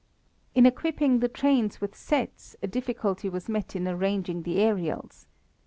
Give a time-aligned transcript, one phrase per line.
[0.55, 5.27] In equipping the trains with sets a difficulty was met in arranging the aerials.